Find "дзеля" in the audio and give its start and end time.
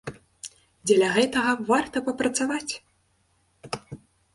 0.87-1.09